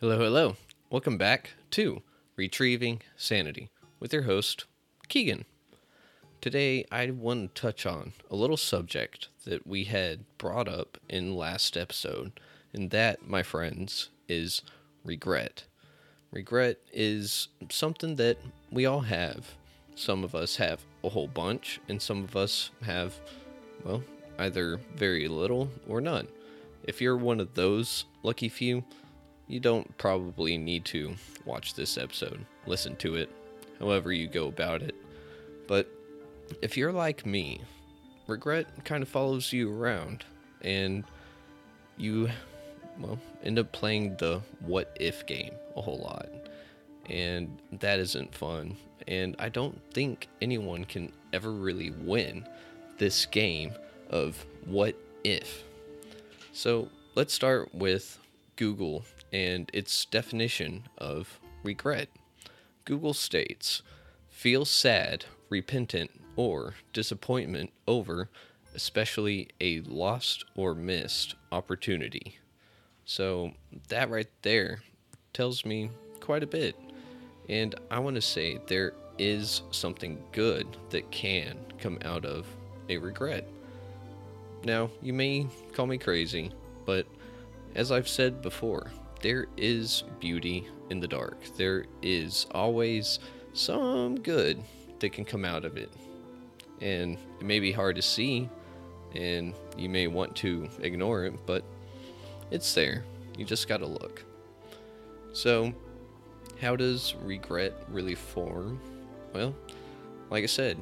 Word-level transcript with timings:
Hello, 0.00 0.16
hello. 0.16 0.56
Welcome 0.88 1.18
back 1.18 1.50
to 1.72 2.00
Retrieving 2.34 3.02
Sanity 3.18 3.68
with 3.98 4.14
your 4.14 4.22
host, 4.22 4.64
Keegan. 5.08 5.44
Today, 6.40 6.86
I 6.90 7.10
want 7.10 7.54
to 7.54 7.60
touch 7.60 7.84
on 7.84 8.14
a 8.30 8.34
little 8.34 8.56
subject 8.56 9.28
that 9.44 9.66
we 9.66 9.84
had 9.84 10.24
brought 10.38 10.68
up 10.68 10.96
in 11.10 11.36
last 11.36 11.76
episode, 11.76 12.40
and 12.72 12.90
that, 12.92 13.28
my 13.28 13.42
friends, 13.42 14.08
is 14.26 14.62
regret. 15.04 15.64
Regret 16.30 16.78
is 16.94 17.48
something 17.68 18.16
that 18.16 18.38
we 18.72 18.86
all 18.86 19.00
have. 19.00 19.50
Some 19.96 20.24
of 20.24 20.34
us 20.34 20.56
have 20.56 20.80
a 21.04 21.10
whole 21.10 21.28
bunch, 21.28 21.78
and 21.90 22.00
some 22.00 22.24
of 22.24 22.36
us 22.36 22.70
have, 22.86 23.20
well, 23.84 24.02
either 24.38 24.80
very 24.96 25.28
little 25.28 25.68
or 25.86 26.00
none. 26.00 26.26
If 26.84 27.02
you're 27.02 27.18
one 27.18 27.38
of 27.38 27.52
those 27.52 28.06
lucky 28.22 28.48
few, 28.48 28.82
you 29.50 29.58
don't 29.58 29.96
probably 29.98 30.56
need 30.56 30.84
to 30.86 31.14
watch 31.44 31.74
this 31.74 31.98
episode, 31.98 32.44
listen 32.66 32.94
to 32.96 33.16
it, 33.16 33.28
however 33.80 34.12
you 34.12 34.28
go 34.28 34.46
about 34.46 34.80
it. 34.80 34.94
But 35.66 35.88
if 36.62 36.76
you're 36.76 36.92
like 36.92 37.26
me, 37.26 37.60
regret 38.28 38.84
kind 38.84 39.02
of 39.02 39.08
follows 39.08 39.52
you 39.52 39.72
around 39.72 40.24
and 40.62 41.02
you, 41.96 42.30
well, 42.98 43.18
end 43.42 43.58
up 43.58 43.72
playing 43.72 44.16
the 44.18 44.40
what 44.60 44.96
if 45.00 45.26
game 45.26 45.52
a 45.76 45.80
whole 45.80 45.98
lot. 45.98 46.28
And 47.08 47.58
that 47.80 47.98
isn't 47.98 48.32
fun. 48.32 48.76
And 49.08 49.34
I 49.40 49.48
don't 49.48 49.80
think 49.92 50.28
anyone 50.40 50.84
can 50.84 51.10
ever 51.32 51.50
really 51.50 51.90
win 51.90 52.46
this 52.98 53.26
game 53.26 53.72
of 54.10 54.44
what 54.66 54.94
if. 55.24 55.64
So 56.52 56.88
let's 57.16 57.34
start 57.34 57.74
with 57.74 58.18
Google 58.54 59.04
and 59.32 59.70
its 59.72 60.04
definition 60.04 60.84
of 60.98 61.40
regret. 61.62 62.08
Google 62.84 63.14
states 63.14 63.82
feel 64.28 64.64
sad, 64.64 65.26
repentant, 65.48 66.10
or 66.36 66.74
disappointment 66.92 67.70
over, 67.86 68.28
especially 68.74 69.48
a 69.60 69.80
lost 69.82 70.44
or 70.56 70.74
missed 70.74 71.34
opportunity. 71.52 72.38
So 73.04 73.52
that 73.88 74.10
right 74.10 74.30
there 74.42 74.82
tells 75.32 75.64
me 75.64 75.90
quite 76.20 76.42
a 76.42 76.46
bit. 76.46 76.76
And 77.48 77.74
I 77.90 77.98
want 77.98 78.14
to 78.16 78.22
say 78.22 78.58
there 78.66 78.94
is 79.18 79.62
something 79.70 80.22
good 80.32 80.66
that 80.90 81.10
can 81.10 81.58
come 81.78 81.98
out 82.04 82.24
of 82.24 82.46
a 82.88 82.96
regret. 82.98 83.46
Now, 84.64 84.90
you 85.02 85.12
may 85.12 85.46
call 85.72 85.86
me 85.86 85.98
crazy, 85.98 86.52
but 86.86 87.06
as 87.74 87.92
I've 87.92 88.08
said 88.08 88.42
before, 88.42 88.90
there 89.20 89.46
is 89.56 90.04
beauty 90.18 90.66
in 90.90 91.00
the 91.00 91.08
dark. 91.08 91.38
There 91.56 91.86
is 92.02 92.46
always 92.52 93.18
some 93.52 94.18
good 94.20 94.62
that 95.00 95.12
can 95.12 95.24
come 95.24 95.44
out 95.44 95.64
of 95.64 95.76
it. 95.76 95.90
And 96.80 97.18
it 97.38 97.44
may 97.44 97.60
be 97.60 97.72
hard 97.72 97.96
to 97.96 98.02
see, 98.02 98.48
and 99.14 99.54
you 99.76 99.88
may 99.88 100.06
want 100.06 100.34
to 100.36 100.68
ignore 100.80 101.24
it, 101.24 101.34
but 101.46 101.62
it's 102.50 102.72
there. 102.74 103.04
You 103.36 103.44
just 103.44 103.68
gotta 103.68 103.86
look. 103.86 104.24
So, 105.32 105.72
how 106.60 106.76
does 106.76 107.14
regret 107.22 107.74
really 107.88 108.14
form? 108.14 108.80
Well, 109.32 109.54
like 110.30 110.42
I 110.42 110.46
said, 110.46 110.78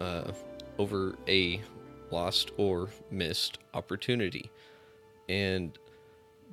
uh, 0.00 0.32
over 0.78 1.16
a 1.26 1.60
lost 2.10 2.52
or 2.56 2.88
missed 3.10 3.58
opportunity. 3.74 4.50
And 5.28 5.78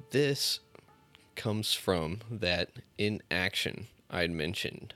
this 0.09 0.59
comes 1.35 1.73
from 1.73 2.19
that 2.29 2.71
inaction 2.97 3.87
I'd 4.09 4.31
mentioned. 4.31 4.93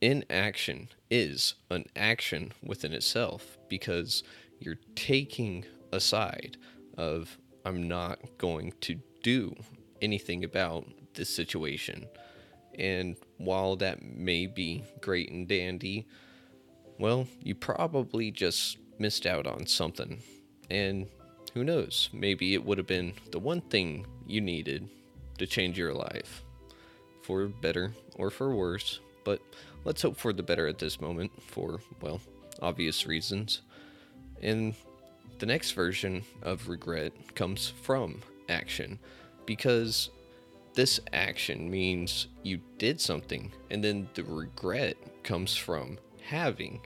Inaction 0.00 0.88
is 1.10 1.54
an 1.70 1.86
action 1.96 2.52
within 2.62 2.92
itself 2.92 3.56
because 3.68 4.22
you're 4.60 4.78
taking 4.94 5.64
a 5.92 6.00
side 6.00 6.56
of 6.98 7.38
I'm 7.64 7.88
not 7.88 8.18
going 8.36 8.74
to 8.82 9.00
do 9.22 9.54
anything 10.02 10.44
about 10.44 10.86
this 11.14 11.34
situation. 11.34 12.06
And 12.78 13.16
while 13.38 13.76
that 13.76 14.02
may 14.02 14.46
be 14.46 14.84
great 15.00 15.30
and 15.30 15.48
dandy, 15.48 16.06
well, 16.98 17.26
you 17.40 17.54
probably 17.54 18.30
just 18.30 18.78
missed 18.98 19.26
out 19.26 19.46
on 19.46 19.66
something. 19.66 20.22
And 20.68 21.08
who 21.54 21.64
knows, 21.64 22.10
maybe 22.12 22.54
it 22.54 22.64
would 22.64 22.78
have 22.78 22.86
been 22.86 23.14
the 23.30 23.38
one 23.38 23.60
thing 23.62 24.06
you 24.26 24.40
needed 24.40 24.88
to 25.38 25.46
change 25.46 25.78
your 25.78 25.92
life 25.94 26.42
for 27.22 27.46
better 27.46 27.92
or 28.16 28.30
for 28.30 28.54
worse, 28.54 29.00
but 29.24 29.40
let's 29.84 30.02
hope 30.02 30.16
for 30.16 30.32
the 30.32 30.42
better 30.42 30.66
at 30.66 30.78
this 30.78 31.00
moment 31.00 31.30
for, 31.42 31.80
well, 32.00 32.20
obvious 32.60 33.06
reasons. 33.06 33.62
And 34.42 34.74
the 35.38 35.46
next 35.46 35.72
version 35.72 36.22
of 36.42 36.68
regret 36.68 37.12
comes 37.34 37.68
from 37.68 38.20
action 38.48 38.98
because 39.46 40.10
this 40.74 41.00
action 41.12 41.70
means 41.70 42.26
you 42.42 42.60
did 42.78 43.00
something, 43.00 43.52
and 43.70 43.82
then 43.82 44.08
the 44.14 44.24
regret 44.24 44.96
comes 45.22 45.56
from 45.56 45.98
having 46.22 46.80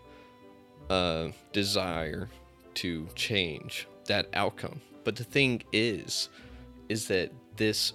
a 0.90 1.32
desire 1.52 2.28
to 2.74 3.06
change 3.14 3.88
that 4.06 4.28
outcome. 4.34 4.80
But 5.04 5.16
the 5.16 5.24
thing 5.24 5.62
is, 5.72 6.28
is 6.88 7.08
that 7.08 7.32
this 7.56 7.92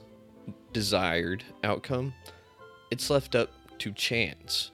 desired 0.71 1.43
outcome, 1.63 2.13
it's 2.91 3.09
left 3.09 3.35
up 3.35 3.49
to 3.79 3.91
chance. 3.91 4.71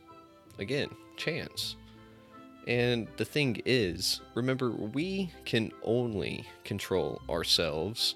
Again, 0.57 0.89
chance. 1.17 1.75
And 2.67 3.07
the 3.17 3.25
thing 3.25 3.61
is, 3.65 4.21
remember, 4.35 4.69
we 4.71 5.31
can 5.45 5.71
only 5.83 6.45
control 6.63 7.21
ourselves 7.29 8.15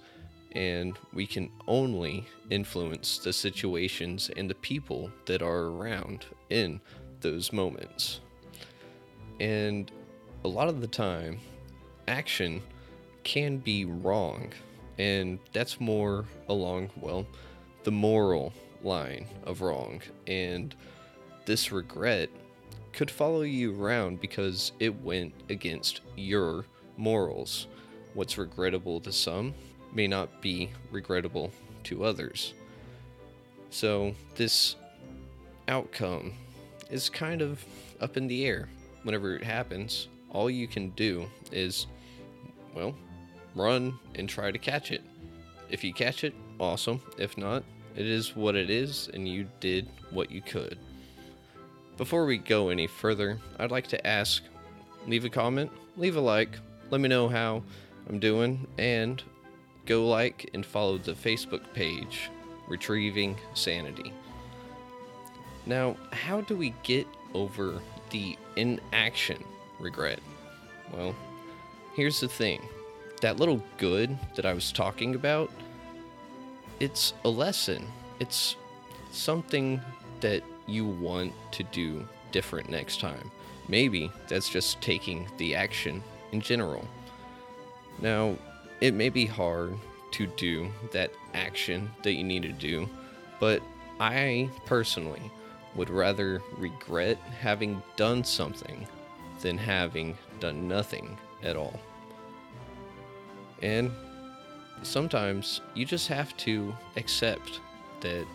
and 0.52 0.98
we 1.14 1.26
can 1.26 1.50
only 1.68 2.28
influence 2.50 3.18
the 3.18 3.34
situations 3.34 4.30
and 4.38 4.50
the 4.50 4.56
people 4.56 5.10
that 5.26 5.42
are 5.42 5.66
around 5.66 6.26
in 6.50 6.80
those 7.22 7.52
moments. 7.52 8.20
And 9.40 9.92
a 10.44 10.48
lot 10.48 10.68
of 10.68 10.82
the 10.82 10.88
time, 10.88 11.40
action 12.08 12.62
can 13.24 13.58
be 13.58 13.86
wrong. 13.86 14.54
And 14.98 15.40
that's 15.52 15.80
more 15.80 16.26
along, 16.48 16.90
well, 16.96 17.26
the 17.84 17.92
moral 17.92 18.54
line 18.84 19.26
of 19.46 19.62
wrong. 19.62 20.02
And 20.28 20.76
this 21.46 21.72
regret 21.72 22.30
could 22.94 23.10
follow 23.10 23.42
you 23.42 23.82
around 23.82 24.22
because 24.22 24.72
it 24.80 25.02
went 25.02 25.34
against 25.50 26.02
your 26.16 26.66
morals. 26.98 27.68
What's 28.14 28.38
regrettable 28.38 29.00
to 29.02 29.12
some 29.12 29.54
may 29.94 30.08
not 30.08 30.42
be 30.42 30.70
regrettable 30.92 31.52
to 31.86 32.04
others. 32.04 32.54
So, 33.70 34.14
this 34.36 34.76
outcome 35.68 36.34
is 36.92 37.10
kind 37.10 37.42
of 37.42 37.64
up 38.00 38.18
in 38.18 38.28
the 38.28 38.46
air 38.46 38.70
whenever 39.02 39.36
it 39.36 39.44
happens. 39.44 40.08
All 40.30 40.50
you 40.50 40.68
can 40.68 40.90
do 40.92 41.26
is, 41.52 41.88
well, 42.76 42.94
run 43.56 43.98
and 44.16 44.28
try 44.28 44.52
to 44.52 44.58
catch 44.58 44.92
it. 44.92 45.02
If 45.70 45.84
you 45.84 45.94
catch 45.94 46.24
it, 46.24 46.34
awesome. 46.60 47.02
If 47.18 47.38
not, 47.38 47.64
it 47.96 48.06
is 48.06 48.36
what 48.36 48.56
it 48.56 48.70
is, 48.70 49.10
and 49.14 49.28
you 49.28 49.48
did 49.60 49.88
what 50.12 50.32
you 50.32 50.42
could. 50.42 50.78
Before 51.98 52.26
we 52.26 52.38
go 52.38 52.70
any 52.70 52.88
further, 52.88 53.40
I'd 53.60 53.72
like 53.72 53.88
to 53.88 54.08
ask 54.08 54.44
leave 55.08 55.26
a 55.26 55.30
comment, 55.30 55.72
leave 55.98 56.16
a 56.16 56.22
like, 56.22 56.58
let 56.90 57.02
me 57.02 57.10
know 57.10 57.28
how 57.28 57.64
I'm 58.10 58.20
doing, 58.20 58.68
and 58.78 59.22
go 59.86 60.08
like 60.08 60.50
and 60.54 60.66
follow 60.66 60.98
the 60.98 61.14
Facebook 61.14 61.62
page, 61.74 62.30
Retrieving 62.68 63.38
Sanity. 63.54 64.14
Now, 65.66 65.96
how 66.12 66.42
do 66.42 66.56
we 66.56 66.74
get 66.84 67.08
over 67.34 67.80
the 68.10 68.38
inaction 68.56 69.44
regret? 69.80 70.20
Well, 70.92 71.16
here's 71.96 72.20
the 72.20 72.28
thing 72.28 72.62
that 73.24 73.40
little 73.40 73.64
good 73.78 74.18
that 74.36 74.46
I 74.46 74.54
was 74.54 74.74
talking 74.74 75.16
about, 75.16 75.50
it's 76.82 77.14
a 77.24 77.30
lesson. 77.30 77.88
It's 78.20 78.58
something 79.12 79.80
that 80.20 80.44
you 80.68 80.86
want 80.86 81.32
to 81.54 81.64
do 81.64 82.06
different 82.34 82.70
next 82.70 83.00
time. 83.00 83.32
Maybe 83.70 84.12
that's 84.28 84.50
just 84.50 84.82
taking 84.82 85.26
the 85.38 85.56
action 85.56 86.04
in 86.34 86.42
general. 86.42 86.86
Now, 88.00 88.36
it 88.82 88.94
may 88.94 89.08
be 89.08 89.26
hard 89.26 89.78
to 90.12 90.28
do 90.28 90.70
that 90.92 91.12
action 91.34 91.90
that 92.04 92.14
you 92.14 92.26
need 92.26 92.44
to 92.44 92.52
do, 92.52 92.90
but 93.40 93.64
I 94.02 94.50
personally 94.66 95.32
would 95.76 95.90
rather 95.90 96.42
regret 96.58 97.18
having 97.40 97.82
done 97.96 98.26
something 98.26 98.86
than 99.40 99.58
having 99.58 100.18
done 100.42 100.68
nothing 100.68 101.18
at 101.42 101.56
all. 101.56 101.80
And 103.64 103.92
sometimes 104.84 105.62
you 105.74 105.86
just 105.86 106.10
have 106.10 106.36
to 106.38 106.76
accept 106.98 107.62
that 108.02 108.28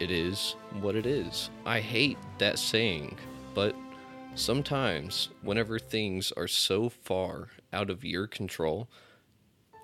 it 0.00 0.10
is 0.10 0.56
what 0.80 0.96
it 0.96 1.04
is. 1.04 1.50
I 1.66 1.80
hate 1.80 2.16
that 2.38 2.58
saying, 2.58 3.18
but 3.54 3.76
sometimes 4.34 5.28
whenever 5.42 5.78
things 5.78 6.32
are 6.32 6.48
so 6.48 6.88
far 6.88 7.48
out 7.74 7.90
of 7.90 8.04
your 8.04 8.26
control, 8.26 8.88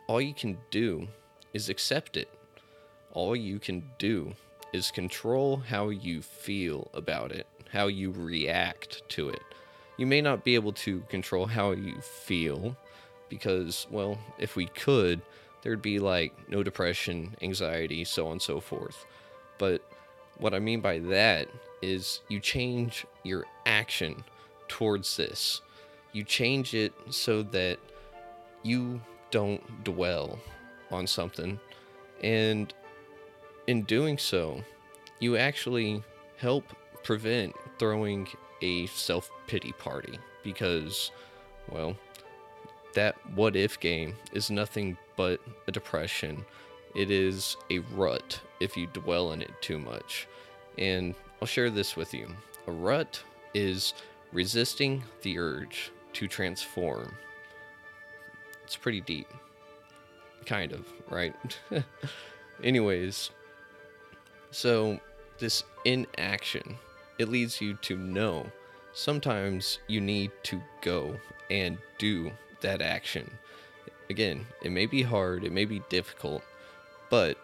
all 0.06 0.20
you 0.20 0.34
can 0.34 0.56
do 0.70 1.08
is 1.52 1.68
accept 1.68 2.16
it. 2.16 2.30
All 3.12 3.36
you 3.36 3.58
can 3.58 3.84
do 3.98 4.32
is 4.72 4.90
control 4.90 5.58
how 5.58 5.90
you 5.90 6.22
feel 6.22 6.90
about 6.94 7.32
it, 7.32 7.46
how 7.70 7.88
you 7.88 8.10
react 8.10 9.02
to 9.10 9.28
it. 9.28 9.42
You 9.98 10.06
may 10.06 10.22
not 10.22 10.42
be 10.42 10.54
able 10.54 10.72
to 10.72 11.00
control 11.10 11.44
how 11.44 11.72
you 11.72 12.00
feel 12.00 12.74
because, 13.32 13.86
well, 13.90 14.18
if 14.38 14.56
we 14.56 14.66
could, 14.66 15.22
there'd 15.62 15.80
be 15.80 15.98
like 15.98 16.34
no 16.50 16.62
depression, 16.62 17.34
anxiety, 17.40 18.04
so 18.04 18.26
on 18.26 18.32
and 18.32 18.42
so 18.42 18.60
forth. 18.60 19.06
But 19.56 19.80
what 20.36 20.52
I 20.52 20.58
mean 20.58 20.82
by 20.82 20.98
that 20.98 21.48
is 21.80 22.20
you 22.28 22.40
change 22.40 23.06
your 23.22 23.46
action 23.64 24.22
towards 24.68 25.16
this. 25.16 25.62
You 26.12 26.24
change 26.24 26.74
it 26.74 26.92
so 27.08 27.42
that 27.44 27.78
you 28.62 29.00
don't 29.30 29.82
dwell 29.82 30.38
on 30.90 31.06
something. 31.06 31.58
And 32.22 32.74
in 33.66 33.84
doing 33.84 34.18
so, 34.18 34.60
you 35.20 35.38
actually 35.38 36.04
help 36.36 36.64
prevent 37.02 37.54
throwing 37.78 38.28
a 38.60 38.88
self 38.88 39.30
pity 39.46 39.72
party 39.72 40.18
because, 40.42 41.10
well, 41.70 41.96
that 42.94 43.16
what 43.34 43.56
if 43.56 43.80
game 43.80 44.14
is 44.32 44.50
nothing 44.50 44.96
but 45.16 45.40
a 45.66 45.72
depression. 45.72 46.44
It 46.94 47.10
is 47.10 47.56
a 47.70 47.78
rut 47.78 48.40
if 48.60 48.76
you 48.76 48.86
dwell 48.88 49.32
in 49.32 49.42
it 49.42 49.50
too 49.60 49.78
much. 49.78 50.28
And 50.78 51.14
I'll 51.40 51.48
share 51.48 51.70
this 51.70 51.96
with 51.96 52.12
you. 52.12 52.28
A 52.66 52.72
rut 52.72 53.22
is 53.54 53.94
resisting 54.32 55.02
the 55.22 55.38
urge 55.38 55.90
to 56.14 56.28
transform. 56.28 57.14
It's 58.64 58.76
pretty 58.76 59.00
deep. 59.00 59.28
Kind 60.46 60.72
of, 60.72 60.86
right? 61.10 61.34
Anyways, 62.64 63.30
so 64.50 65.00
this 65.38 65.64
inaction, 65.84 66.76
it 67.18 67.28
leads 67.28 67.60
you 67.60 67.74
to 67.82 67.96
know 67.96 68.46
sometimes 68.92 69.78
you 69.88 70.00
need 70.00 70.30
to 70.44 70.60
go 70.80 71.16
and 71.50 71.78
do 71.98 72.30
that 72.62 72.82
action. 72.82 73.30
Again, 74.10 74.46
it 74.62 74.70
may 74.70 74.86
be 74.86 75.02
hard, 75.02 75.44
it 75.44 75.52
may 75.52 75.64
be 75.64 75.82
difficult, 75.88 76.42
but 77.10 77.38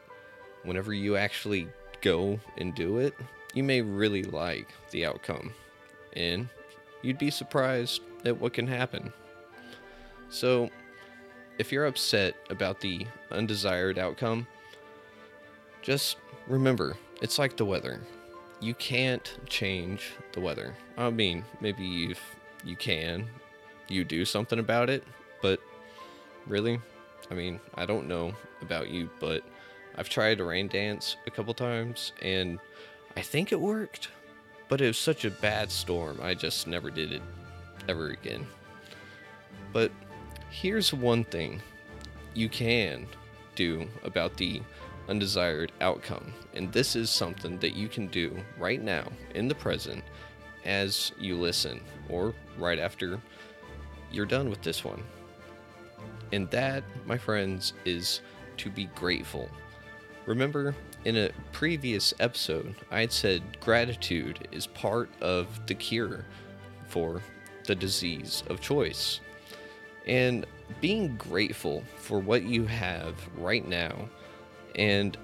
whenever 0.62 0.92
you 0.92 1.16
actually 1.16 1.68
go 2.00 2.38
and 2.56 2.74
do 2.74 2.98
it, 2.98 3.14
you 3.54 3.62
may 3.62 3.80
really 3.80 4.24
like 4.24 4.68
the 4.90 5.06
outcome. 5.06 5.52
And 6.14 6.48
you'd 7.02 7.18
be 7.18 7.30
surprised 7.30 8.02
at 8.24 8.38
what 8.38 8.52
can 8.52 8.66
happen. 8.66 9.12
So, 10.30 10.70
if 11.58 11.72
you're 11.72 11.86
upset 11.86 12.36
about 12.50 12.80
the 12.80 13.06
undesired 13.30 13.98
outcome, 13.98 14.46
just 15.82 16.16
remember 16.46 16.96
it's 17.20 17.38
like 17.38 17.56
the 17.56 17.64
weather. 17.64 18.00
You 18.60 18.74
can't 18.74 19.38
change 19.48 20.12
the 20.32 20.40
weather. 20.40 20.74
I 20.96 21.10
mean, 21.10 21.44
maybe 21.60 22.10
if 22.10 22.36
you 22.64 22.76
can, 22.76 23.28
you 23.90 24.04
do 24.04 24.24
something 24.24 24.58
about 24.58 24.90
it, 24.90 25.04
but 25.42 25.60
really, 26.46 26.80
I 27.30 27.34
mean, 27.34 27.60
I 27.74 27.86
don't 27.86 28.08
know 28.08 28.32
about 28.62 28.88
you, 28.88 29.08
but 29.20 29.42
I've 29.96 30.08
tried 30.08 30.40
a 30.40 30.44
rain 30.44 30.68
dance 30.68 31.16
a 31.26 31.30
couple 31.30 31.54
times 31.54 32.12
and 32.22 32.58
I 33.16 33.20
think 33.20 33.52
it 33.52 33.60
worked, 33.60 34.08
but 34.68 34.80
it 34.80 34.86
was 34.86 34.98
such 34.98 35.24
a 35.24 35.30
bad 35.30 35.70
storm, 35.70 36.20
I 36.22 36.34
just 36.34 36.66
never 36.66 36.90
did 36.90 37.12
it 37.12 37.22
ever 37.88 38.08
again. 38.08 38.46
But 39.72 39.90
here's 40.50 40.92
one 40.92 41.24
thing 41.24 41.60
you 42.34 42.48
can 42.48 43.06
do 43.54 43.88
about 44.04 44.36
the 44.36 44.62
undesired 45.08 45.72
outcome, 45.80 46.32
and 46.54 46.72
this 46.72 46.94
is 46.94 47.10
something 47.10 47.58
that 47.58 47.74
you 47.74 47.88
can 47.88 48.06
do 48.08 48.36
right 48.58 48.82
now 48.82 49.10
in 49.34 49.48
the 49.48 49.54
present 49.54 50.04
as 50.64 51.12
you 51.18 51.36
listen 51.36 51.80
or 52.08 52.34
right 52.58 52.78
after 52.78 53.20
you're 54.10 54.26
done 54.26 54.50
with 54.50 54.62
this 54.62 54.84
one. 54.84 55.02
And 56.32 56.50
that, 56.50 56.84
my 57.06 57.16
friends, 57.16 57.72
is 57.84 58.20
to 58.58 58.70
be 58.70 58.86
grateful. 58.94 59.48
Remember, 60.26 60.74
in 61.04 61.16
a 61.16 61.30
previous 61.52 62.12
episode, 62.20 62.74
I 62.90 63.00
had 63.00 63.12
said 63.12 63.60
gratitude 63.60 64.46
is 64.52 64.66
part 64.66 65.08
of 65.22 65.66
the 65.66 65.74
cure 65.74 66.24
for 66.86 67.22
the 67.64 67.74
disease 67.74 68.42
of 68.48 68.60
choice. 68.60 69.20
And 70.06 70.46
being 70.80 71.16
grateful 71.16 71.84
for 71.96 72.18
what 72.18 72.42
you 72.42 72.66
have 72.66 73.14
right 73.36 73.66
now 73.66 74.08
and 74.74 75.16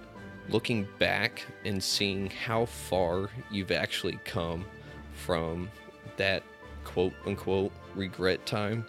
looking 0.48 0.86
back 0.98 1.44
and 1.64 1.82
seeing 1.82 2.30
how 2.30 2.66
far 2.66 3.30
you've 3.50 3.70
actually 3.70 4.18
come 4.24 4.64
from 5.12 5.70
that 6.16 6.42
quote 6.84 7.14
unquote 7.26 7.72
regret 7.94 8.44
time, 8.46 8.84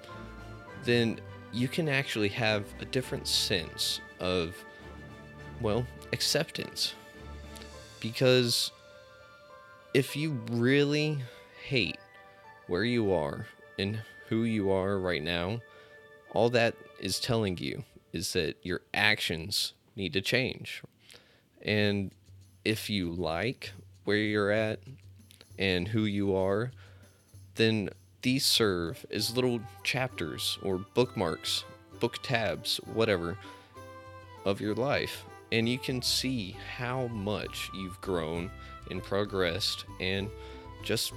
then 0.83 1.19
you 1.51 1.68
can 1.68 1.88
actually 1.88 2.30
have 2.30 2.65
a 2.80 2.86
different 2.86 3.27
sense 3.27 4.01
of, 4.19 4.56
well, 5.62 5.86
acceptance. 6.12 6.95
Because 7.99 8.71
if 9.94 10.16
you 10.16 10.40
really 10.52 11.19
hate 11.64 11.97
where 12.68 12.83
you 12.83 13.14
are 13.14 13.47
and 13.80 13.99
who 14.28 14.44
you 14.44 14.69
are 14.71 14.99
right 14.99 15.23
now, 15.23 15.61
all 16.31 16.49
that 16.49 16.75
is 16.99 17.19
telling 17.19 17.57
you 17.57 17.83
is 18.11 18.33
that 18.33 18.57
your 18.61 18.81
actions 18.94 19.73
need 19.95 20.14
to 20.14 20.21
change. 20.21 20.83
And 21.61 22.11
if 22.64 22.90
you 22.90 23.11
like 23.11 23.71
where 24.04 24.18
you're 24.18 24.52
at 24.52 24.80
and 25.57 25.87
who 25.87 26.04
you 26.06 26.35
are, 26.35 26.71
then 27.56 27.90
these 28.21 28.45
serve 28.45 29.06
as 29.12 29.35
little 29.35 29.59
chapters 29.83 30.57
or 30.62 30.78
bookmarks, 30.94 31.64
book 32.00 32.19
tabs, 32.24 32.78
whatever, 32.94 33.38
of 34.45 34.62
your 34.62 34.76
life. 34.76 35.26
And 35.52 35.69
you 35.69 35.78
can 35.78 36.02
see 36.02 36.56
how 36.78 37.07
much 37.07 37.69
you've 37.74 38.00
grown 38.02 38.52
and 38.90 39.02
progressed 39.02 39.85
and 40.00 40.30
just 40.83 41.14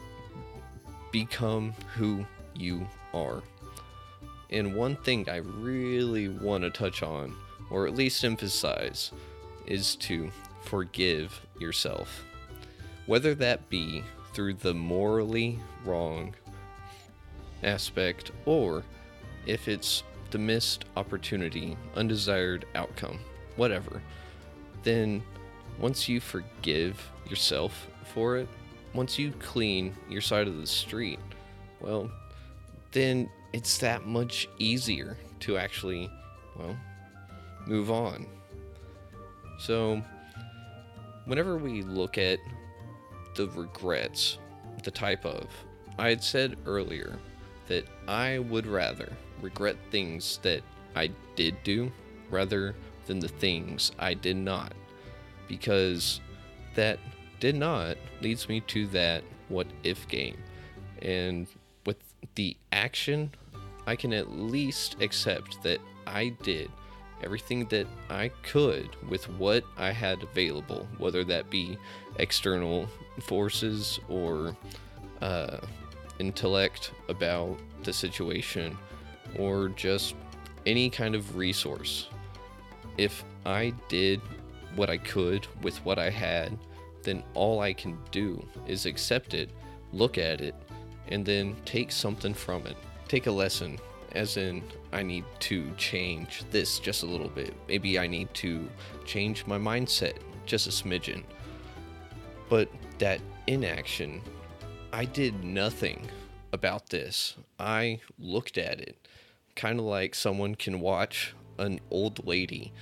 become 1.12 1.72
who 1.94 2.24
you 2.54 2.86
are. 3.14 3.42
And 4.50 4.74
one 4.74 4.96
thing 4.96 5.28
I 5.28 5.36
really 5.36 6.28
want 6.28 6.64
to 6.64 6.70
touch 6.70 7.02
on, 7.02 7.34
or 7.70 7.86
at 7.86 7.94
least 7.94 8.24
emphasize, 8.24 9.12
is 9.66 9.96
to 9.96 10.30
forgive 10.62 11.40
yourself. 11.58 12.24
Whether 13.06 13.34
that 13.36 13.68
be 13.68 14.02
through 14.38 14.54
the 14.54 14.72
morally 14.72 15.58
wrong 15.84 16.32
aspect, 17.64 18.30
or 18.46 18.84
if 19.46 19.66
it's 19.66 20.04
the 20.30 20.38
missed 20.38 20.84
opportunity, 20.96 21.76
undesired 21.96 22.64
outcome, 22.76 23.18
whatever, 23.56 24.00
then 24.84 25.20
once 25.80 26.08
you 26.08 26.20
forgive 26.20 27.04
yourself 27.28 27.88
for 28.04 28.36
it, 28.36 28.48
once 28.94 29.18
you 29.18 29.32
clean 29.40 29.92
your 30.08 30.20
side 30.20 30.46
of 30.46 30.56
the 30.58 30.66
street, 30.68 31.18
well, 31.80 32.08
then 32.92 33.28
it's 33.52 33.78
that 33.78 34.06
much 34.06 34.48
easier 34.58 35.16
to 35.40 35.58
actually, 35.58 36.08
well, 36.56 36.76
move 37.66 37.90
on. 37.90 38.24
So, 39.58 40.00
whenever 41.24 41.58
we 41.58 41.82
look 41.82 42.18
at 42.18 42.38
the 43.38 43.48
regrets, 43.50 44.38
the 44.82 44.90
type 44.90 45.24
of, 45.24 45.46
I 45.96 46.08
had 46.08 46.22
said 46.22 46.56
earlier 46.66 47.16
that 47.68 47.86
I 48.08 48.40
would 48.40 48.66
rather 48.66 49.12
regret 49.40 49.76
things 49.92 50.40
that 50.42 50.62
I 50.96 51.10
did 51.36 51.54
do 51.62 51.92
rather 52.30 52.74
than 53.06 53.20
the 53.20 53.28
things 53.28 53.92
I 53.98 54.14
did 54.14 54.36
not. 54.36 54.72
Because 55.46 56.20
that 56.74 56.98
did 57.38 57.54
not 57.54 57.96
leads 58.20 58.48
me 58.48 58.60
to 58.62 58.88
that 58.88 59.22
what 59.48 59.68
if 59.84 60.08
game. 60.08 60.38
And 61.00 61.46
with 61.86 61.98
the 62.34 62.56
action, 62.72 63.30
I 63.86 63.94
can 63.94 64.12
at 64.12 64.32
least 64.32 64.96
accept 65.00 65.62
that 65.62 65.78
I 66.08 66.30
did 66.42 66.70
everything 67.22 67.66
that 67.66 67.86
I 68.10 68.30
could 68.42 68.90
with 69.08 69.28
what 69.30 69.64
I 69.76 69.92
had 69.92 70.22
available, 70.22 70.86
whether 70.98 71.24
that 71.24 71.50
be 71.50 71.78
external 72.18 72.88
forces 73.22 74.00
or 74.08 74.56
uh, 75.20 75.58
intellect 76.18 76.92
about 77.08 77.58
the 77.84 77.92
situation 77.92 78.76
or 79.38 79.68
just 79.70 80.14
any 80.66 80.90
kind 80.90 81.14
of 81.14 81.36
resource. 81.36 82.08
If 82.96 83.24
I 83.46 83.72
did 83.88 84.20
what 84.74 84.90
I 84.90 84.98
could 84.98 85.46
with 85.62 85.76
what 85.84 85.98
I 85.98 86.10
had, 86.10 86.56
then 87.02 87.22
all 87.34 87.60
I 87.60 87.72
can 87.72 87.98
do 88.10 88.44
is 88.66 88.86
accept 88.86 89.34
it, 89.34 89.50
look 89.92 90.18
at 90.18 90.40
it, 90.40 90.54
and 91.08 91.24
then 91.24 91.56
take 91.64 91.90
something 91.90 92.34
from 92.34 92.66
it. 92.66 92.76
Take 93.06 93.26
a 93.26 93.30
lesson, 93.30 93.78
as 94.12 94.36
in, 94.36 94.62
I 94.92 95.02
need 95.02 95.24
to 95.40 95.70
change 95.76 96.44
this 96.50 96.78
just 96.78 97.02
a 97.02 97.06
little 97.06 97.28
bit. 97.28 97.54
Maybe 97.66 97.98
I 97.98 98.06
need 98.06 98.32
to 98.34 98.68
change 99.04 99.46
my 99.46 99.58
mindset 99.58 100.18
just 100.44 100.66
a 100.66 100.70
smidgen. 100.70 101.22
But 102.48 102.68
that 102.98 103.20
inaction, 103.46 104.22
I 104.92 105.04
did 105.04 105.44
nothing 105.44 106.08
about 106.52 106.88
this. 106.90 107.36
I 107.58 108.00
looked 108.18 108.58
at 108.58 108.80
it 108.80 108.96
kind 109.58 109.80
of 109.80 109.84
like 109.84 110.14
someone 110.14 110.54
can 110.54 110.78
watch 110.78 111.34
an 111.58 111.80
old 111.90 112.24
lady 112.24 112.72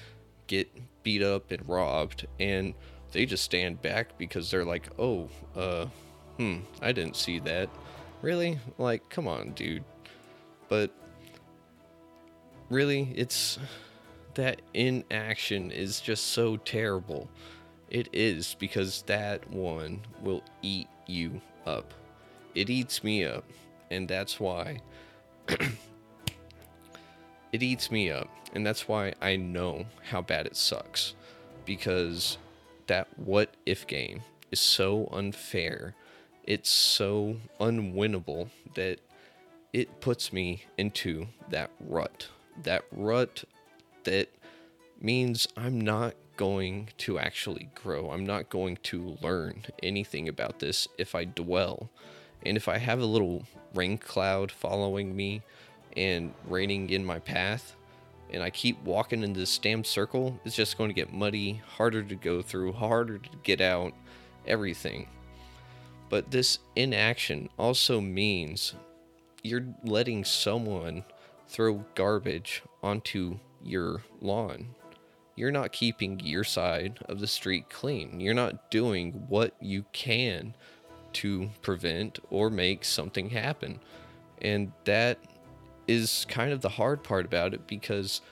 get 0.47 0.71
beat 1.03 1.23
up 1.23 1.51
and 1.51 1.67
robbed 1.67 2.27
and 2.39 2.75
they 3.13 3.25
just 3.25 3.43
stand 3.43 3.81
back 3.81 4.19
because 4.19 4.51
they're 4.51 4.65
like, 4.65 4.89
"Oh, 4.99 5.31
uh, 5.55 5.87
hmm, 6.37 6.59
I 6.83 6.93
didn't 6.93 7.17
see 7.17 7.39
that." 7.41 7.71
Really? 8.21 8.59
Like, 8.77 9.09
come 9.09 9.27
on, 9.27 9.53
dude. 9.53 9.85
But 10.69 10.91
really, 12.69 13.11
it's 13.15 13.59
that 14.35 14.61
inaction 14.75 15.71
is 15.71 16.01
just 16.01 16.27
so 16.27 16.59
terrible. 16.59 17.31
It 17.97 18.11
is 18.13 18.55
because 18.59 19.01
that 19.07 19.51
one 19.51 20.03
will 20.21 20.43
eat 20.61 20.89
you 21.07 21.41
up. 21.65 21.95
It 22.55 22.69
eats 22.69 23.03
me 23.03 23.25
up, 23.25 23.45
and 23.91 24.07
that's 24.07 24.39
why 24.39 24.81
it 25.49 27.63
eats 27.63 27.91
me 27.91 28.11
up, 28.11 28.29
and 28.53 28.67
that's 28.67 28.87
why 28.87 29.15
I 29.23 29.37
know 29.37 29.87
how 30.11 30.21
bad 30.21 30.45
it 30.45 30.57
sucks 30.57 31.15
because 31.65 32.37
that 32.87 33.09
what 33.19 33.55
if 33.65 33.87
game 33.87 34.21
is 34.51 34.61
so 34.61 35.09
unfair. 35.11 35.95
It's 36.45 36.69
so 36.69 37.37
unwinnable 37.59 38.51
that 38.75 38.99
it 39.73 40.03
puts 40.03 40.35
me 40.35 40.65
into 40.77 41.29
that 41.49 41.71
rut. 41.81 42.29
That 42.63 42.85
rut 42.93 43.45
that 44.05 44.29
means 45.01 45.49
I'm 45.57 45.81
not 45.81 46.15
going 46.37 46.89
to 46.99 47.19
actually 47.19 47.69
grow. 47.75 48.11
I'm 48.11 48.27
not 48.27 48.51
going 48.51 48.79
to 48.85 49.17
learn 49.23 49.65
anything 49.83 50.29
about 50.29 50.59
this 50.59 50.89
if 50.99 51.15
I 51.15 51.25
dwell. 51.25 51.91
And 52.45 52.57
if 52.57 52.69
I 52.69 52.79
have 52.79 53.01
a 53.01 53.07
little 53.07 53.45
rain 53.75 53.99
cloud 53.99 54.53
following 54.53 55.17
me 55.17 55.43
and 55.97 56.33
raining 56.49 56.91
in 56.91 57.05
my 57.05 57.19
path, 57.19 57.75
and 58.33 58.43
I 58.43 58.51
keep 58.51 58.83
walking 58.83 59.23
in 59.23 59.33
this 59.33 59.57
damn 59.59 59.85
circle, 59.85 60.39
it's 60.45 60.57
just 60.57 60.79
going 60.79 60.91
to 60.91 60.95
get 60.95 61.13
muddy, 61.13 61.63
harder 61.77 62.03
to 62.03 62.15
go 62.15 62.43
through, 62.43 62.73
harder 62.73 63.19
to 63.19 63.29
get 63.43 63.61
out, 63.61 63.93
everything. 64.47 65.09
But 66.09 66.31
this 66.31 66.59
inaction 66.75 67.49
also 67.59 68.01
means 68.01 68.75
you're 69.43 69.67
letting 69.85 70.25
someone 70.25 71.05
throw 71.49 71.85
garbage 71.95 72.63
onto 72.83 73.39
your 73.63 74.03
lawn. 74.21 74.75
You're 75.37 75.51
not 75.51 75.73
keeping 75.73 76.19
your 76.21 76.45
side 76.45 76.99
of 77.09 77.21
the 77.21 77.27
street 77.27 77.69
clean. 77.69 78.21
You're 78.21 78.35
not 78.35 78.71
doing 78.71 79.13
what 79.29 79.55
you 79.61 79.85
can 79.93 80.55
to 81.15 81.51
prevent 81.63 82.19
or 82.31 82.51
make 82.51 82.85
something 82.85 83.31
happen. 83.31 83.81
And 84.41 84.73
that 84.85 85.19
is 85.87 86.27
kind 86.29 86.53
of 86.53 86.63
the 86.63 86.71
hard 86.71 87.05
part 87.05 87.27
about 87.27 87.55
it 87.55 87.67
because 87.67 88.23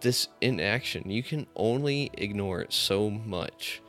this 0.00 0.28
inaction, 0.40 1.10
you 1.10 1.22
can 1.22 1.46
only 1.54 2.10
ignore 2.14 2.60
it 2.60 2.72
so 2.72 3.10
much. 3.10 3.80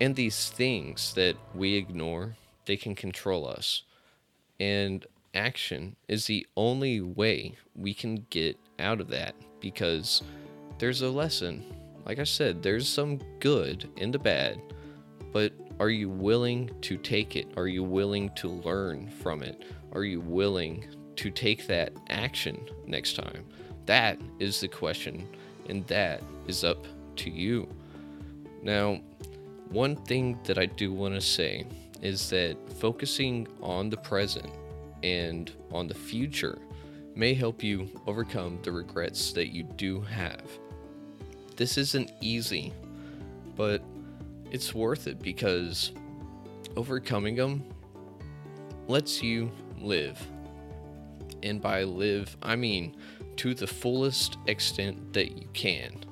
And 0.00 0.16
these 0.16 0.50
things 0.50 1.14
that 1.14 1.36
we 1.54 1.74
ignore, 1.74 2.36
they 2.66 2.76
can 2.76 2.94
control 2.94 3.48
us. 3.48 3.82
And 4.58 5.04
action 5.34 5.96
is 6.08 6.26
the 6.26 6.46
only 6.56 7.00
way 7.00 7.56
we 7.74 7.94
can 7.94 8.26
get 8.30 8.58
out 8.78 9.00
of 9.00 9.08
that 9.08 9.34
because 9.60 10.22
there's 10.80 11.02
a 11.02 11.08
lesson. 11.10 11.62
Like 12.06 12.18
I 12.18 12.24
said, 12.24 12.62
there's 12.62 12.88
some 12.88 13.18
good 13.38 13.88
in 13.98 14.10
the 14.10 14.18
bad, 14.18 14.60
but 15.30 15.52
are 15.78 15.90
you 15.90 16.08
willing 16.08 16.70
to 16.80 16.96
take 16.96 17.36
it? 17.36 17.52
Are 17.58 17.68
you 17.68 17.84
willing 17.84 18.30
to 18.36 18.48
learn 18.48 19.10
from 19.10 19.42
it? 19.42 19.62
Are 19.92 20.04
you 20.04 20.20
willing 20.20 20.86
to 21.16 21.30
take 21.30 21.66
that 21.66 21.92
action 22.08 22.58
next 22.86 23.14
time? 23.14 23.44
That 23.84 24.18
is 24.38 24.60
the 24.60 24.68
question, 24.68 25.28
and 25.68 25.86
that 25.88 26.22
is 26.46 26.64
up 26.64 26.86
to 27.16 27.30
you. 27.30 27.68
Now, 28.62 29.00
one 29.68 29.96
thing 29.96 30.38
that 30.44 30.58
I 30.58 30.64
do 30.64 30.94
want 30.94 31.14
to 31.14 31.20
say 31.20 31.66
is 32.00 32.30
that 32.30 32.56
focusing 32.78 33.46
on 33.60 33.90
the 33.90 33.98
present 33.98 34.50
and 35.02 35.52
on 35.72 35.88
the 35.88 35.94
future 35.94 36.58
may 37.14 37.34
help 37.34 37.62
you 37.62 37.86
overcome 38.06 38.58
the 38.62 38.72
regrets 38.72 39.32
that 39.32 39.48
you 39.48 39.62
do 39.62 40.00
have. 40.00 40.42
This 41.60 41.76
isn't 41.76 42.10
easy, 42.22 42.72
but 43.54 43.82
it's 44.50 44.74
worth 44.74 45.06
it 45.06 45.20
because 45.20 45.92
overcoming 46.74 47.36
them 47.36 47.62
lets 48.88 49.22
you 49.22 49.52
live 49.78 50.18
and 51.42 51.60
by 51.60 51.82
live, 51.84 52.34
I 52.40 52.56
mean 52.56 52.96
to 53.36 53.52
the 53.52 53.66
fullest 53.66 54.38
extent 54.46 55.12
that 55.12 55.36
you 55.36 55.48
can. 55.52 56.02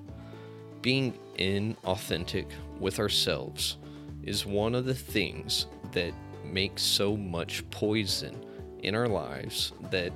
Being 0.82 1.18
inauthentic 1.38 2.50
with 2.78 2.98
ourselves 2.98 3.78
is 4.24 4.44
one 4.44 4.74
of 4.74 4.84
the 4.84 4.94
things 4.94 5.64
that 5.92 6.12
makes 6.44 6.82
so 6.82 7.16
much 7.16 7.68
poison 7.70 8.44
in 8.82 8.94
our 8.94 9.08
lives 9.08 9.72
that 9.90 10.12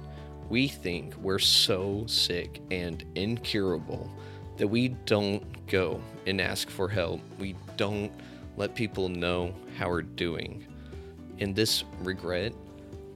we 0.51 0.69
think 0.69 1.17
we're 1.17 1.39
so 1.39 2.05
sick 2.07 2.61
and 2.71 3.03
incurable 3.15 4.11
that 4.57 4.69
we 4.69 4.89
don't 5.07 5.67
go 5.67 6.01
and 6.27 6.41
ask 6.41 6.69
for 6.69 6.89
help. 6.89 7.21
We 7.39 7.57
don't 7.77 8.13
let 8.57 8.75
people 8.75 9.09
know 9.09 9.55
how 9.77 9.89
we're 9.89 10.03
doing. 10.03 10.67
And 11.39 11.55
this 11.55 11.85
regret, 12.01 12.53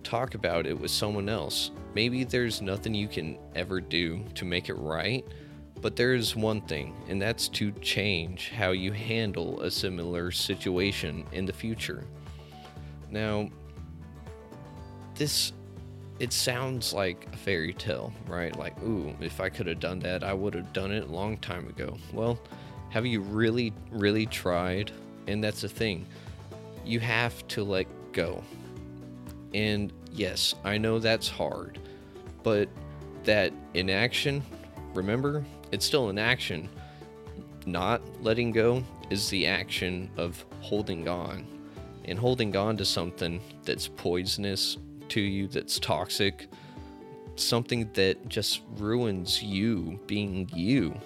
talk 0.03 0.35
about 0.35 0.67
it 0.67 0.79
with 0.79 0.91
someone 0.91 1.29
else 1.29 1.71
maybe 1.97 2.25
there's 2.25 2.61
nothing 2.61 2.93
you 2.93 3.09
can 3.09 3.39
ever 3.55 3.81
do 3.81 4.23
to 4.35 4.45
make 4.45 4.69
it 4.69 4.75
right, 4.75 5.25
but 5.81 5.97
there 5.97 6.13
is 6.13 6.37
one 6.37 6.61
thing, 6.61 6.95
and 7.09 7.21
that's 7.21 7.49
to 7.49 7.73
change 7.81 8.51
how 8.51 8.73
you 8.73 8.93
handle 8.93 9.63
a 9.63 9.71
similar 9.71 10.31
situation 10.31 11.25
in 11.33 11.47
the 11.47 11.53
future. 11.55 12.05
Now, 13.11 13.49
this 15.15 15.55
it 16.19 16.33
sounds 16.33 16.93
like 16.93 17.27
a 17.33 17.37
fairy 17.37 17.75
tale, 17.75 18.13
right? 18.27 18.57
Like, 18.57 18.81
ooh, 18.83 19.15
if 19.21 19.41
I 19.41 19.49
could 19.49 19.67
have 19.67 19.81
done 19.81 19.99
that, 20.01 20.25
I 20.25 20.33
would 20.33 20.55
have 20.55 20.73
done 20.73 20.91
it 20.91 21.05
a 21.05 21.13
long 21.13 21.37
time 21.39 21.69
ago. 21.69 21.97
Well, 22.13 22.39
have 22.91 23.05
you 23.05 23.21
really, 23.21 23.73
really 23.91 24.27
tried? 24.27 24.93
And 25.27 25.45
that's 25.45 25.61
the 25.61 25.69
thing. 25.69 26.07
You 26.85 27.01
have 27.01 27.47
to 27.49 27.65
let 27.65 27.87
go. 28.13 28.43
And 29.53 29.93
yes, 30.13 30.55
I 30.65 30.79
know 30.79 30.99
that's 30.99 31.29
hard. 31.29 31.79
But 32.43 32.69
that 33.25 33.53
inaction, 33.75 34.43
remember, 34.95 35.45
it's 35.73 35.85
still 35.85 36.09
an 36.09 36.19
action. 36.19 36.69
Not 37.67 38.01
letting 38.23 38.53
go 38.53 38.83
is 39.11 39.29
the 39.29 39.47
action 39.47 40.11
of 40.17 40.43
holding 40.61 41.09
on. 41.09 41.47
And 42.07 42.19
holding 42.19 42.57
on 42.57 42.77
to 42.77 42.85
something 42.85 43.41
that's 43.65 43.89
poisonous 43.89 44.79
to 45.11 45.21
you, 45.21 45.49
that's 45.49 45.79
toxic, 45.79 46.49
something 47.37 47.91
that 47.95 48.29
just 48.29 48.63
ruins 48.77 49.43
you 49.43 50.01
being 50.07 50.51
you. 50.55 50.99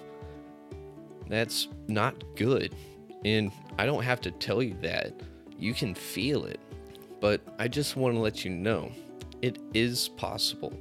That's 1.27 1.67
not 1.87 2.15
good. 2.35 2.75
And 3.23 3.51
I 3.77 3.85
don't 3.85 4.03
have 4.03 4.21
to 4.21 4.31
tell 4.31 4.61
you 4.61 4.75
that. 4.81 5.13
You 5.57 5.73
can 5.73 5.93
feel 5.93 6.45
it. 6.45 6.59
But 7.19 7.41
I 7.59 7.67
just 7.67 7.95
want 7.95 8.15
to 8.15 8.19
let 8.19 8.43
you 8.43 8.51
know 8.51 8.91
it 9.41 9.59
is 9.73 10.09
possible 10.09 10.73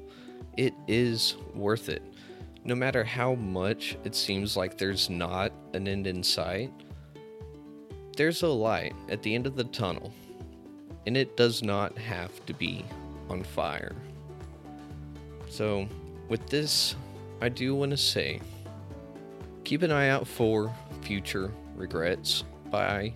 it 0.56 0.74
is 0.88 1.36
worth 1.54 1.88
it. 1.88 2.02
No 2.64 2.74
matter 2.74 3.02
how 3.02 3.34
much 3.34 3.96
it 4.04 4.14
seems 4.14 4.56
like 4.56 4.76
there's 4.76 5.08
not 5.08 5.52
an 5.72 5.88
end 5.88 6.06
in 6.06 6.22
sight, 6.22 6.70
there's 8.16 8.42
a 8.42 8.48
light 8.48 8.94
at 9.08 9.22
the 9.22 9.34
end 9.34 9.46
of 9.46 9.56
the 9.56 9.64
tunnel, 9.64 10.12
and 11.06 11.16
it 11.16 11.36
does 11.36 11.62
not 11.62 11.96
have 11.96 12.44
to 12.44 12.52
be 12.52 12.84
on 13.30 13.42
fire. 13.42 13.94
So, 15.48 15.88
with 16.28 16.46
this, 16.48 16.96
I 17.40 17.48
do 17.48 17.74
want 17.74 17.90
to 17.92 17.96
say 17.96 18.40
keep 19.64 19.82
an 19.82 19.92
eye 19.92 20.08
out 20.08 20.26
for 20.26 20.72
future 21.02 21.50
regrets 21.76 22.44
by, 22.70 23.12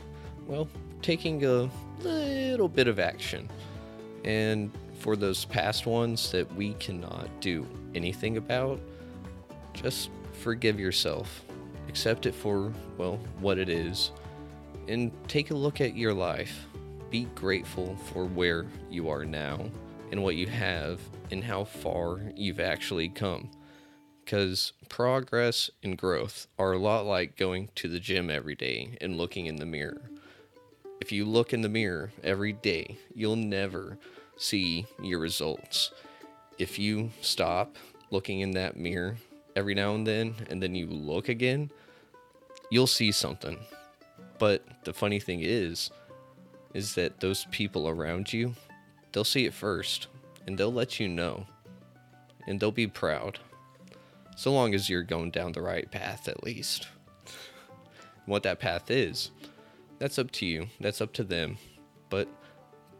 well, 0.46 0.68
taking 1.02 1.44
a 1.44 1.68
little 2.00 2.68
bit 2.68 2.88
of 2.88 2.98
action. 2.98 3.50
And 4.24 4.70
for 4.98 5.16
those 5.16 5.44
past 5.44 5.86
ones 5.86 6.30
that 6.32 6.52
we 6.54 6.74
cannot 6.74 7.28
do 7.40 7.66
anything 7.94 8.36
about, 8.36 8.80
just 9.74 10.10
forgive 10.32 10.80
yourself 10.80 11.44
accept 11.94 12.26
it 12.26 12.34
for, 12.34 12.72
well, 12.98 13.20
what 13.38 13.56
it 13.56 13.68
is, 13.68 14.10
and 14.88 15.12
take 15.28 15.52
a 15.52 15.54
look 15.54 15.80
at 15.80 15.96
your 15.96 16.12
life. 16.12 16.66
Be 17.08 17.26
grateful 17.36 17.94
for 18.12 18.24
where 18.24 18.66
you 18.90 19.08
are 19.08 19.24
now 19.24 19.60
and 20.10 20.22
what 20.22 20.36
you 20.36 20.46
have 20.46 21.00
and 21.30 21.44
how 21.44 21.64
far 21.64 22.20
you've 22.36 22.60
actually 22.60 23.08
come. 23.08 23.50
Because 24.24 24.72
progress 24.88 25.70
and 25.82 25.98
growth 25.98 26.46
are 26.58 26.72
a 26.72 26.78
lot 26.78 27.04
like 27.04 27.36
going 27.36 27.68
to 27.74 27.88
the 27.88 28.00
gym 28.00 28.30
every 28.30 28.54
day 28.54 28.96
and 29.00 29.18
looking 29.18 29.46
in 29.46 29.56
the 29.56 29.66
mirror. 29.66 30.10
If 31.00 31.12
you 31.12 31.24
look 31.24 31.52
in 31.52 31.60
the 31.60 31.68
mirror 31.68 32.12
every 32.22 32.52
day, 32.52 32.96
you'll 33.14 33.36
never 33.36 33.98
see 34.36 34.86
your 35.02 35.18
results. 35.18 35.90
If 36.58 36.78
you 36.78 37.10
stop 37.20 37.76
looking 38.10 38.40
in 38.40 38.52
that 38.52 38.76
mirror 38.76 39.16
every 39.56 39.74
now 39.74 39.94
and 39.94 40.06
then 40.06 40.34
and 40.48 40.62
then 40.62 40.74
you 40.74 40.86
look 40.86 41.28
again, 41.28 41.70
you'll 42.70 42.86
see 42.86 43.12
something. 43.12 43.58
But 44.38 44.64
the 44.84 44.92
funny 44.92 45.20
thing 45.20 45.40
is 45.42 45.90
is 46.72 46.94
that 46.96 47.20
those 47.20 47.46
people 47.52 47.88
around 47.88 48.32
you, 48.32 48.54
they'll 49.14 49.24
see 49.24 49.46
it 49.46 49.54
first 49.54 50.08
and 50.46 50.58
they'll 50.58 50.72
let 50.72 51.00
you 51.00 51.08
know. 51.08 51.46
And 52.46 52.60
they'll 52.60 52.70
be 52.70 52.86
proud. 52.86 53.38
So 54.36 54.52
long 54.52 54.74
as 54.74 54.90
you're 54.90 55.02
going 55.02 55.30
down 55.30 55.52
the 55.52 55.62
right 55.62 55.90
path 55.90 56.28
at 56.28 56.42
least. 56.42 56.88
what 58.26 58.42
that 58.42 58.58
path 58.58 58.90
is, 58.90 59.30
that's 59.98 60.18
up 60.18 60.30
to 60.32 60.46
you. 60.46 60.66
That's 60.80 61.00
up 61.00 61.12
to 61.14 61.24
them. 61.24 61.56
But 62.10 62.28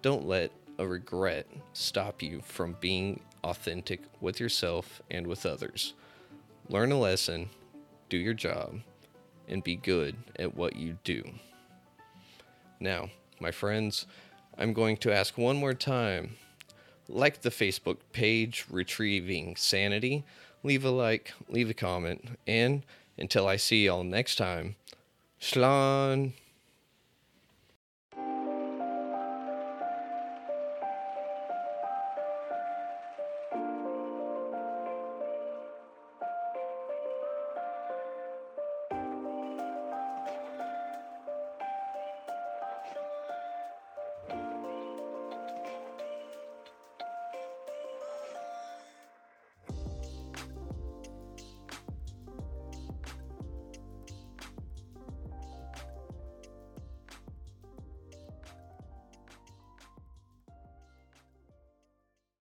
don't 0.00 0.26
let 0.26 0.52
a 0.78 0.86
regret 0.86 1.46
stop 1.72 2.22
you 2.22 2.40
from 2.44 2.76
being 2.80 3.20
authentic 3.42 4.00
with 4.20 4.40
yourself 4.40 5.02
and 5.10 5.26
with 5.26 5.44
others. 5.44 5.94
Learn 6.68 6.92
a 6.92 6.98
lesson, 6.98 7.50
do 8.08 8.16
your 8.16 8.34
job, 8.34 8.80
and 9.48 9.62
be 9.62 9.76
good 9.76 10.16
at 10.38 10.54
what 10.54 10.76
you 10.76 10.96
do. 11.04 11.22
Now, 12.80 13.10
my 13.40 13.50
friends, 13.50 14.06
I'm 14.58 14.72
going 14.72 14.96
to 14.98 15.12
ask 15.12 15.36
one 15.36 15.56
more 15.56 15.74
time. 15.74 16.36
Like 17.08 17.42
the 17.42 17.50
Facebook 17.50 17.98
page 18.12 18.64
Retrieving 18.70 19.56
Sanity, 19.56 20.24
leave 20.62 20.84
a 20.84 20.90
like, 20.90 21.32
leave 21.48 21.68
a 21.68 21.74
comment, 21.74 22.38
and 22.46 22.82
until 23.18 23.46
I 23.46 23.56
see 23.56 23.84
y'all 23.84 24.04
next 24.04 24.36
time, 24.36 24.76
Shalom. 25.38 26.32